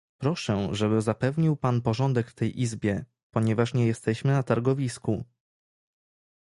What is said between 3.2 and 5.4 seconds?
ponieważ nie jesteśmy na targowisku